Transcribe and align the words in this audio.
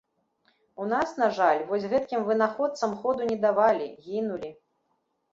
У 0.83 0.85
нас, 0.93 1.09
на 1.17 1.25
жаль, 1.39 1.59
вось 1.71 1.85
гэткім 1.91 2.23
вынаходцам 2.29 2.95
ходу 3.01 3.27
не 3.33 3.35
давалі, 3.43 3.85
гінулі. 4.07 4.51